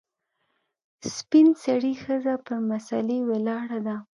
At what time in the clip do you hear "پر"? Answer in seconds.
2.45-2.57